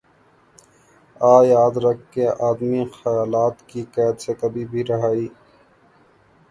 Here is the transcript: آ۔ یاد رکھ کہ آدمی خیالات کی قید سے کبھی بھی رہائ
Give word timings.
آ۔ 1.21 1.33
یاد 1.45 1.73
رکھ 1.83 2.03
کہ 2.13 2.25
آدمی 2.49 2.81
خیالات 2.93 3.55
کی 3.69 3.81
قید 3.93 4.15
سے 4.19 4.31
کبھی 4.41 4.63
بھی 4.65 4.81
رہائ 4.83 5.21